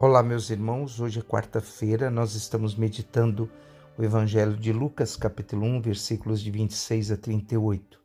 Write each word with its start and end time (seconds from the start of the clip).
Olá, 0.00 0.22
meus 0.22 0.48
irmãos. 0.48 1.00
Hoje 1.00 1.18
é 1.18 1.22
quarta-feira, 1.22 2.08
nós 2.08 2.36
estamos 2.36 2.76
meditando 2.76 3.50
o 3.98 4.04
Evangelho 4.04 4.56
de 4.56 4.72
Lucas, 4.72 5.16
capítulo 5.16 5.66
1, 5.66 5.82
versículos 5.82 6.40
de 6.40 6.52
26 6.52 7.10
a 7.10 7.16
38. 7.16 8.00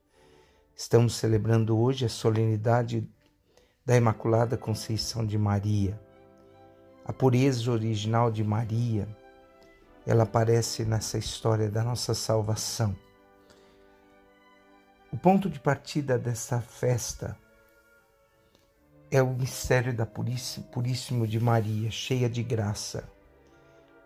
Estamos 0.76 1.14
celebrando 1.14 1.78
hoje 1.78 2.04
a 2.04 2.10
solenidade 2.10 3.08
da 3.86 3.96
Imaculada 3.96 4.58
Conceição 4.58 5.24
de 5.24 5.38
Maria. 5.38 6.02
A 7.06 7.14
pureza 7.14 7.72
original 7.72 8.32
de 8.32 8.44
Maria, 8.44 9.08
ela 10.04 10.24
aparece 10.24 10.84
nessa 10.86 11.20
história 11.20 11.70
da 11.70 11.84
nossa 11.84 12.16
salvação. 12.16 12.96
O 15.12 15.18
ponto 15.18 15.48
de 15.48 15.60
partida 15.60 16.18
dessa 16.18 16.60
festa 16.60 17.38
é 19.16 19.22
o 19.22 19.32
mistério 19.32 19.94
da 19.94 20.08
Puríssimo 20.08 21.28
de 21.28 21.40
Maria, 21.40 21.92
cheia 21.92 22.28
de 22.28 22.42
graça. 22.42 23.08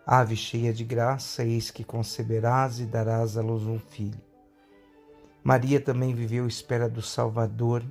Ave 0.06 0.36
cheia 0.36 0.74
de 0.74 0.84
graça, 0.84 1.46
eis 1.46 1.72
que 1.72 1.82
conceberás 1.82 2.82
e 2.82 2.86
darás 2.86 3.38
à 3.38 3.42
luz 3.42 3.64
um 3.64 3.80
filho. 3.80 4.20
Maria 5.42 5.80
também 5.80 6.14
viveu 6.14 6.46
espera 6.46 6.90
do 6.90 7.02
Salvador 7.02 7.86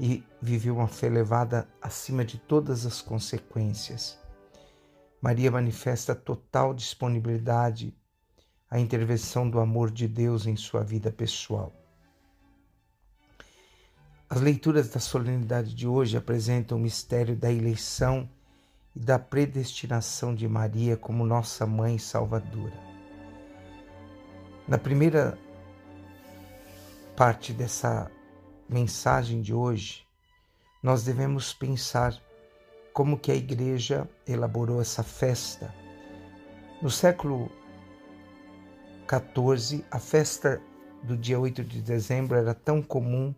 e 0.00 0.24
viveu 0.42 0.74
uma 0.78 0.88
fé 0.88 1.06
elevada 1.06 1.68
acima 1.80 2.24
de 2.24 2.36
todas 2.36 2.84
as 2.84 3.00
consequências. 3.00 4.18
Maria 5.22 5.52
manifesta 5.52 6.16
total 6.16 6.74
disponibilidade 6.74 7.96
à 8.68 8.80
intervenção 8.80 9.48
do 9.48 9.60
amor 9.60 9.88
de 9.88 10.08
Deus 10.08 10.46
em 10.46 10.56
sua 10.56 10.82
vida 10.82 11.12
pessoal. 11.12 11.77
As 14.30 14.42
leituras 14.42 14.90
da 14.90 15.00
solenidade 15.00 15.74
de 15.74 15.88
hoje 15.88 16.14
apresentam 16.14 16.76
o 16.76 16.80
mistério 16.80 17.34
da 17.34 17.50
eleição 17.50 18.28
e 18.94 19.00
da 19.00 19.18
predestinação 19.18 20.34
de 20.34 20.46
Maria 20.46 20.98
como 20.98 21.24
nossa 21.24 21.64
mãe 21.64 21.96
salvadora. 21.98 22.78
Na 24.68 24.76
primeira 24.76 25.38
parte 27.16 27.54
dessa 27.54 28.10
mensagem 28.68 29.40
de 29.40 29.54
hoje, 29.54 30.06
nós 30.82 31.02
devemos 31.04 31.54
pensar 31.54 32.14
como 32.92 33.18
que 33.18 33.32
a 33.32 33.34
igreja 33.34 34.06
elaborou 34.26 34.78
essa 34.78 35.02
festa. 35.02 35.74
No 36.82 36.90
século 36.90 37.50
XIV, 39.08 39.86
a 39.90 39.98
festa 39.98 40.60
do 41.02 41.16
dia 41.16 41.40
8 41.40 41.64
de 41.64 41.80
dezembro 41.80 42.36
era 42.36 42.52
tão 42.52 42.82
comum 42.82 43.34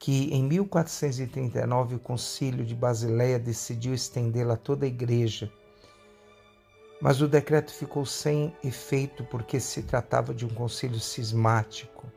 que 0.00 0.32
em 0.34 0.42
1439 0.42 1.96
o 1.96 1.98
Concílio 1.98 2.64
de 2.64 2.74
Basileia 2.74 3.38
decidiu 3.38 3.92
estendê-la 3.92 4.54
a 4.54 4.56
toda 4.56 4.86
a 4.86 4.88
igreja. 4.88 5.52
Mas 7.02 7.20
o 7.20 7.28
decreto 7.28 7.70
ficou 7.70 8.06
sem 8.06 8.56
efeito 8.64 9.22
porque 9.24 9.60
se 9.60 9.82
tratava 9.82 10.32
de 10.32 10.46
um 10.46 10.48
concílio 10.48 10.98
cismático. 10.98 12.10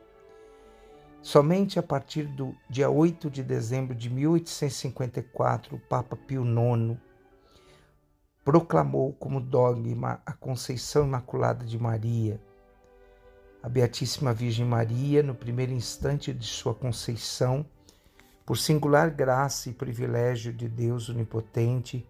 Somente 1.20 1.78
a 1.78 1.82
partir 1.82 2.26
do 2.26 2.56
dia 2.70 2.88
8 2.88 3.30
de 3.30 3.42
dezembro 3.42 3.94
de 3.94 4.08
1854, 4.08 5.76
o 5.76 5.78
Papa 5.78 6.16
Pio 6.16 6.42
IX 6.42 6.98
proclamou 8.42 9.12
como 9.12 9.40
dogma 9.40 10.22
a 10.24 10.32
Conceição 10.32 11.04
Imaculada 11.06 11.66
de 11.66 11.78
Maria. 11.78 12.40
A 13.62 13.68
Beatíssima 13.68 14.32
Virgem 14.32 14.64
Maria, 14.64 15.22
no 15.22 15.34
primeiro 15.34 15.72
instante 15.72 16.32
de 16.32 16.46
sua 16.46 16.74
conceição, 16.74 17.66
por 18.44 18.58
singular 18.58 19.10
graça 19.10 19.70
e 19.70 19.72
privilégio 19.72 20.52
de 20.52 20.68
Deus 20.68 21.08
Onipotente, 21.08 22.06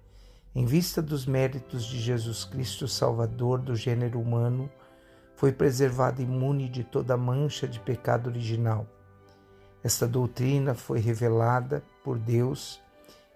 em 0.54 0.64
vista 0.64 1.00
dos 1.00 1.27
méritos 1.27 1.84
de 1.84 2.00
Jesus 2.00 2.44
Cristo, 2.44 2.88
Salvador 2.88 3.60
do 3.60 3.77
gênero 3.77 4.20
humano, 4.20 4.70
foi 5.36 5.52
preservada 5.52 6.22
imune 6.22 6.68
de 6.68 6.83
toda 6.83 7.17
mancha 7.17 7.68
de 7.68 7.78
pecado 7.78 8.28
original. 8.28 8.86
Esta 9.83 10.08
doutrina 10.08 10.74
foi 10.74 10.98
revelada 10.98 11.84
por 12.02 12.18
Deus 12.18 12.80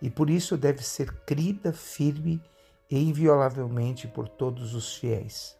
e 0.00 0.10
por 0.10 0.30
isso 0.30 0.56
deve 0.56 0.82
ser 0.82 1.12
crida 1.24 1.72
firme 1.72 2.42
e 2.90 2.98
inviolavelmente 2.98 4.08
por 4.08 4.28
todos 4.28 4.74
os 4.74 4.96
fiéis. 4.96 5.56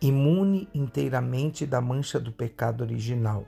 Imune 0.00 0.68
inteiramente 0.72 1.66
da 1.66 1.80
mancha 1.80 2.18
do 2.18 2.32
pecado 2.32 2.82
original 2.82 3.46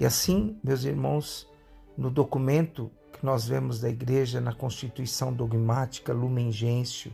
e 0.00 0.06
assim, 0.06 0.56
meus 0.62 0.84
irmãos, 0.84 1.48
no 1.96 2.08
documento 2.10 2.90
que 3.12 3.26
nós 3.26 3.48
vemos 3.48 3.80
da 3.80 3.88
Igreja 3.88 4.40
na 4.40 4.54
Constituição 4.54 5.32
Dogmática 5.32 6.12
Lumen 6.12 6.52
Gentium, 6.52 7.12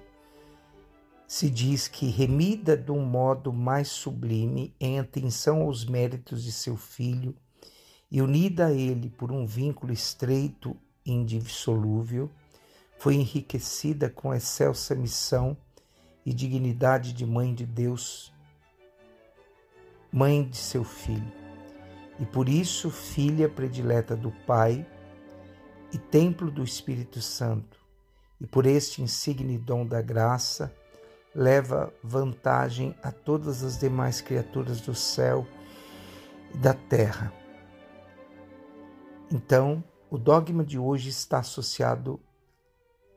se 1.27 1.49
diz 1.49 1.89
que, 1.89 2.07
remida 2.07 2.77
de 2.77 2.93
um 2.93 3.03
modo 3.03 3.51
mais 3.55 3.89
sublime 3.89 4.75
em 4.79 4.99
atenção 4.99 5.63
aos 5.63 5.87
méritos 5.87 6.45
de 6.45 6.53
seu 6.53 6.77
filho 6.77 7.35
e 8.11 8.21
unida 8.21 8.67
a 8.67 8.73
ele 8.73 9.09
por 9.09 9.33
um 9.33 9.47
vínculo 9.47 9.91
estreito 9.91 10.77
e 11.07 11.11
indissolúvel, 11.11 12.31
foi 12.99 13.15
enriquecida 13.15 14.11
com 14.11 14.35
excelsa 14.35 14.95
missão 14.95 15.57
e 16.25 16.35
dignidade 16.35 17.15
de 17.15 17.25
mãe 17.25 17.55
de 17.55 17.65
Deus, 17.65 18.31
mãe 20.13 20.47
de 20.47 20.59
seu 20.59 20.85
filho 20.85 21.44
e 22.19 22.25
por 22.25 22.49
isso 22.49 22.91
filha 22.91 23.49
predileta 23.49 24.17
do 24.17 24.31
Pai 24.47 24.87
e 25.93 25.99
templo 25.99 26.51
do 26.51 26.63
Espírito 26.63 27.21
Santo, 27.21 27.79
e 28.41 28.47
por 28.47 28.67
este 28.67 29.03
insigne 29.03 29.59
dom 29.59 29.87
da 29.87 30.03
graça, 30.03 30.75
leva 31.35 31.93
vantagem 32.03 32.95
a 33.03 33.11
todas 33.11 33.63
as 33.63 33.79
demais 33.79 34.21
criaturas 34.21 34.81
do 34.81 34.95
céu 34.95 35.47
e 36.53 36.59
da 36.59 36.75
terra. 36.75 37.33
Então, 39.31 39.83
o 40.11 40.19
dogma 40.19 40.65
de 40.65 40.79
hoje 40.79 41.09
está 41.09 41.39
associado 41.39 42.21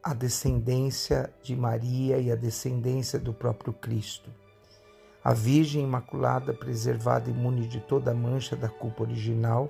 à 0.04 0.14
descendência 0.14 1.32
de 1.44 1.56
Maria 1.56 2.18
e 2.18 2.32
à 2.32 2.36
descendência 2.36 3.20
do 3.20 3.34
próprio 3.34 3.74
Cristo 3.74 4.32
a 5.28 5.34
Virgem 5.34 5.84
Imaculada, 5.84 6.54
preservada 6.54 7.30
imune 7.30 7.68
de 7.68 7.82
toda 7.82 8.14
mancha 8.14 8.56
da 8.56 8.70
culpa 8.70 9.04
original, 9.04 9.70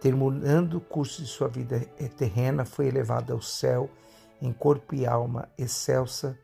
terminando 0.00 0.78
o 0.78 0.80
curso 0.80 1.20
de 1.20 1.28
sua 1.28 1.46
vida 1.46 1.78
terrena, 2.16 2.64
foi 2.64 2.86
elevada 2.86 3.34
ao 3.34 3.42
céu 3.42 3.90
em 4.40 4.50
corpo 4.50 4.94
e 4.94 5.04
alma 5.06 5.46
excelsa, 5.58 6.38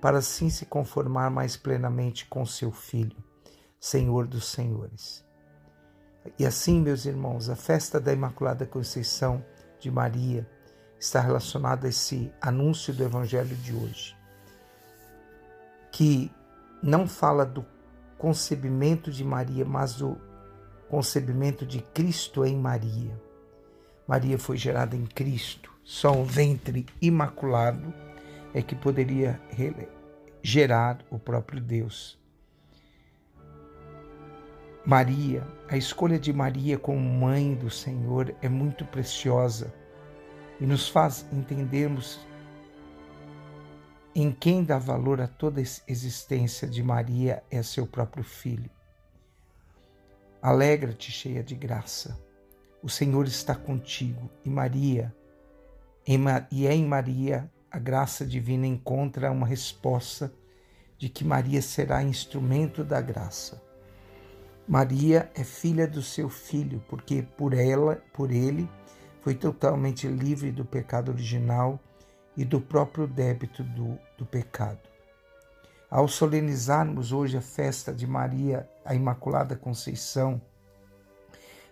para 0.00 0.18
assim 0.18 0.48
se 0.48 0.64
conformar 0.64 1.28
mais 1.28 1.56
plenamente 1.56 2.24
com 2.26 2.46
seu 2.46 2.70
Filho, 2.70 3.16
Senhor 3.80 4.28
dos 4.28 4.44
Senhores. 4.52 5.24
E 6.38 6.46
assim, 6.46 6.80
meus 6.80 7.04
irmãos, 7.04 7.50
a 7.50 7.56
festa 7.56 7.98
da 7.98 8.12
Imaculada 8.12 8.64
Conceição 8.64 9.44
de 9.80 9.90
Maria 9.90 10.48
está 11.00 11.20
relacionada 11.20 11.88
a 11.88 11.90
esse 11.90 12.32
anúncio 12.40 12.94
do 12.94 13.02
Evangelho 13.02 13.56
de 13.56 13.74
hoje, 13.74 14.16
que 15.90 16.30
não 16.82 17.06
fala 17.06 17.44
do 17.44 17.64
concebimento 18.18 19.10
de 19.10 19.24
Maria, 19.24 19.64
mas 19.64 19.94
do 19.94 20.18
concebimento 20.88 21.64
de 21.64 21.80
Cristo 21.80 22.44
em 22.44 22.56
Maria. 22.56 23.20
Maria 24.06 24.38
foi 24.38 24.56
gerada 24.56 24.96
em 24.96 25.06
Cristo, 25.06 25.72
só 25.84 26.12
o 26.12 26.24
ventre 26.24 26.86
imaculado 27.00 27.94
é 28.52 28.60
que 28.60 28.74
poderia 28.74 29.40
gerar 30.42 30.98
o 31.10 31.18
próprio 31.18 31.60
Deus. 31.60 32.18
Maria, 34.84 35.46
a 35.68 35.76
escolha 35.76 36.18
de 36.18 36.32
Maria 36.32 36.78
como 36.78 36.98
mãe 36.98 37.54
do 37.54 37.70
Senhor 37.70 38.34
é 38.42 38.48
muito 38.48 38.84
preciosa 38.86 39.72
e 40.58 40.66
nos 40.66 40.88
faz 40.88 41.26
entendermos 41.32 42.18
em 44.14 44.32
quem 44.32 44.64
dá 44.64 44.78
valor 44.78 45.20
a 45.20 45.28
toda 45.28 45.60
a 45.60 45.64
existência 45.86 46.66
de 46.66 46.82
Maria 46.82 47.42
é 47.50 47.62
seu 47.62 47.86
próprio 47.86 48.24
filho. 48.24 48.70
Alegra-te, 50.42 51.12
cheia 51.12 51.44
de 51.44 51.54
graça. 51.54 52.18
O 52.82 52.88
Senhor 52.88 53.26
está 53.26 53.54
contigo. 53.54 54.28
E 54.44 54.50
Maria, 54.50 55.14
e 56.50 56.66
é 56.66 56.74
em 56.74 56.86
Maria 56.86 57.50
a 57.70 57.78
graça 57.78 58.26
divina 58.26 58.66
encontra 58.66 59.30
uma 59.30 59.46
resposta 59.46 60.32
de 60.98 61.08
que 61.08 61.24
Maria 61.24 61.62
será 61.62 62.02
instrumento 62.02 62.82
da 62.82 63.00
graça. 63.00 63.62
Maria 64.66 65.30
é 65.34 65.44
filha 65.44 65.86
do 65.86 66.02
seu 66.02 66.28
filho, 66.28 66.82
porque 66.88 67.22
por 67.22 67.54
ela, 67.54 68.02
por 68.12 68.30
ele, 68.30 68.68
foi 69.20 69.34
totalmente 69.34 70.08
livre 70.08 70.50
do 70.50 70.64
pecado 70.64 71.12
original 71.12 71.78
e 72.40 72.44
do 72.46 72.58
próprio 72.58 73.06
débito 73.06 73.62
do, 73.62 73.98
do 74.16 74.24
pecado. 74.24 74.80
Ao 75.90 76.08
solenizarmos 76.08 77.12
hoje 77.12 77.36
a 77.36 77.42
festa 77.42 77.92
de 77.92 78.06
Maria, 78.06 78.66
a 78.82 78.94
Imaculada 78.94 79.54
Conceição, 79.54 80.40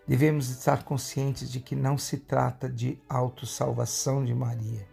devemos 0.06 0.50
estar 0.50 0.84
conscientes 0.84 1.50
de 1.50 1.58
que 1.58 1.74
não 1.74 1.96
se 1.96 2.18
trata 2.18 2.68
de 2.68 3.00
autossalvação 3.08 4.22
de 4.22 4.34
Maria, 4.34 4.86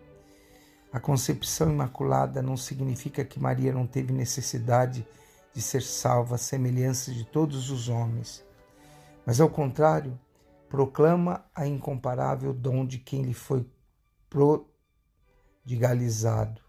A 0.93 0.99
concepção 1.01 1.69
imaculada 1.69 2.41
não 2.41 2.55
significa 2.55 3.25
que 3.25 3.37
Maria 3.37 3.73
não 3.73 3.85
teve 3.85 4.13
necessidade 4.13 5.05
de 5.53 5.61
ser 5.61 5.81
salva 5.81 6.35
à 6.35 6.37
semelhança 6.37 7.11
de 7.11 7.25
todos 7.25 7.69
os 7.69 7.89
homens, 7.89 8.45
mas 9.25 9.41
ao 9.41 9.49
contrário, 9.49 10.17
proclama 10.69 11.43
a 11.53 11.67
incomparável 11.67 12.53
dom 12.53 12.85
de 12.85 12.97
quem 12.97 13.23
lhe 13.23 13.33
foi 13.33 13.67
prodigalizado. 15.65 16.61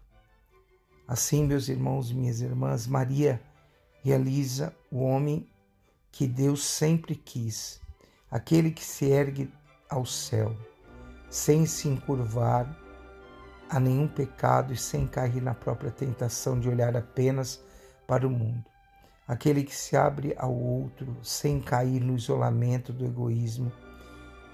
Assim, 1.07 1.45
meus 1.45 1.69
irmãos 1.69 2.09
e 2.09 2.15
minhas 2.15 2.41
irmãs, 2.41 2.87
Maria 2.87 3.39
realiza 4.03 4.75
o 4.91 5.03
homem 5.03 5.47
que 6.11 6.27
Deus 6.27 6.65
sempre 6.65 7.15
quis, 7.15 7.79
aquele 8.29 8.71
que 8.71 8.83
se 8.83 9.05
ergue 9.05 9.53
ao 9.89 10.05
céu, 10.05 10.55
sem 11.29 11.65
se 11.65 11.87
encurvar 11.87 12.75
a 13.69 13.79
nenhum 13.79 14.07
pecado 14.07 14.73
e 14.73 14.77
sem 14.77 15.07
cair 15.07 15.41
na 15.41 15.53
própria 15.53 15.91
tentação 15.91 16.59
de 16.59 16.67
olhar 16.67 16.97
apenas 16.97 17.61
para 18.07 18.27
o 18.27 18.29
mundo. 18.29 18.65
Aquele 19.27 19.63
que 19.63 19.75
se 19.75 19.95
abre 19.95 20.33
ao 20.37 20.53
outro 20.53 21.17
sem 21.21 21.61
cair 21.61 22.01
no 22.01 22.15
isolamento 22.15 22.91
do 22.91 23.05
egoísmo 23.05 23.71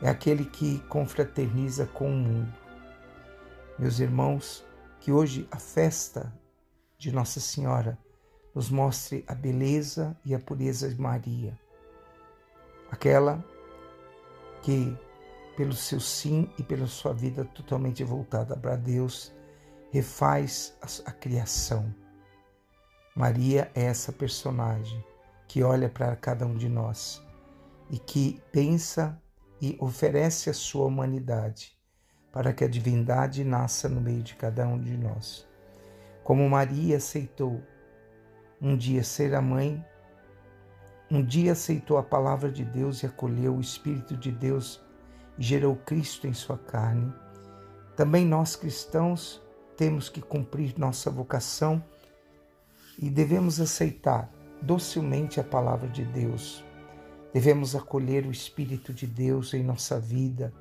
é 0.02 0.10
aquele 0.10 0.46
que 0.46 0.80
confraterniza 0.90 1.86
com 1.86 2.10
o 2.10 2.16
mundo. 2.16 2.63
Meus 3.84 4.00
irmãos, 4.00 4.66
que 5.02 5.12
hoje 5.12 5.46
a 5.52 5.60
festa 5.60 6.34
de 6.98 7.12
Nossa 7.12 7.42
Senhora 7.42 8.00
nos 8.56 8.70
mostre 8.70 9.26
a 9.28 9.36
beleza 9.36 10.18
e 10.24 10.34
a 10.34 10.40
pureza 10.40 10.88
de 10.88 10.98
Maria, 10.98 11.60
aquela 12.90 13.44
que 14.62 14.98
pelo 15.58 15.74
seu 15.74 16.00
sim 16.00 16.50
e 16.58 16.64
pela 16.64 16.88
sua 16.88 17.14
vida 17.14 17.44
totalmente 17.44 18.06
voltada 18.06 18.56
para 18.56 18.78
Deus, 18.78 19.34
refaz 19.92 20.78
a, 20.82 21.10
a 21.10 21.12
criação. 21.12 21.94
Maria 23.14 23.70
é 23.76 23.84
essa 23.84 24.14
personagem 24.14 25.06
que 25.46 25.62
olha 25.62 25.90
para 25.90 26.16
cada 26.16 26.46
um 26.46 26.56
de 26.56 26.70
nós 26.70 27.22
e 27.90 28.00
que 28.00 28.42
pensa 28.50 29.22
e 29.62 29.76
oferece 29.82 30.50
a 30.50 30.54
sua 30.54 30.86
humanidade 30.86 31.83
para 32.34 32.52
que 32.52 32.66
a 32.66 32.68
divindade 32.68 33.44
nasça 33.44 33.88
no 33.88 34.02
meio 34.02 34.24
de 34.24 34.36
cada 34.36 34.68
um 34.68 34.78
de 34.78 34.98
nós. 34.98 35.48
Como 36.24 36.50
Maria 36.50 36.98
aceitou 36.98 37.62
um 38.60 38.76
dia 38.76 39.04
ser 39.04 39.36
a 39.36 39.42
mãe, 39.42 39.86
um 41.12 41.24
dia 41.24 41.52
aceitou 41.52 41.98
a 41.98 42.04
palavra 42.04 42.52
de 42.52 42.66
Deus 42.66 43.04
e 43.04 43.06
acolheu 43.06 43.56
o 43.56 43.62
Espírito 43.62 44.18
de 44.18 44.32
Deus 44.32 44.84
gerou 45.38 45.76
Cristo 45.76 46.28
em 46.28 46.34
sua 46.34 46.58
carne. 46.58 47.14
Também 47.96 48.26
nós 48.26 48.56
cristãos 48.56 49.42
temos 49.78 50.10
que 50.10 50.22
cumprir 50.22 50.74
nossa 50.78 51.10
vocação 51.10 51.84
e 52.98 53.10
devemos 53.10 53.60
aceitar 53.60 54.32
docilmente 54.62 55.40
a 55.40 55.44
palavra 55.44 55.88
de 55.90 56.04
Deus. 56.06 56.64
Devemos 57.34 57.76
acolher 57.76 58.26
o 58.26 58.32
Espírito 58.32 58.94
de 58.94 59.08
Deus 59.08 59.54
em 59.54 59.64
nossa 59.64 60.00
vida 60.00 60.54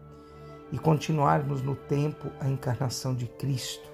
e 0.73 0.79
continuarmos 0.79 1.63
no 1.63 1.77
tempo 1.77 2.33
a 2.41 2.49
encarnação 2.49 3.15
de 3.15 3.27
Cristo 3.27 3.93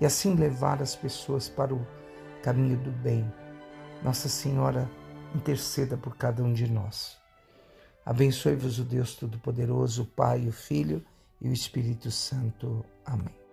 e 0.00 0.06
assim 0.06 0.34
levar 0.34 0.82
as 0.82 0.94
pessoas 0.94 1.48
para 1.48 1.74
o 1.74 1.84
caminho 2.42 2.76
do 2.76 2.90
bem. 2.90 3.24
Nossa 4.02 4.28
Senhora 4.28 4.88
interceda 5.34 5.96
por 5.96 6.16
cada 6.16 6.42
um 6.42 6.52
de 6.52 6.70
nós. 6.70 7.16
Abençoe-vos 8.04 8.78
o 8.78 8.84
Deus 8.84 9.14
Todo-Poderoso, 9.14 10.02
o 10.02 10.06
Pai, 10.06 10.46
o 10.46 10.52
Filho 10.52 11.02
e 11.40 11.48
o 11.48 11.52
Espírito 11.52 12.10
Santo. 12.10 12.84
Amém. 13.04 13.43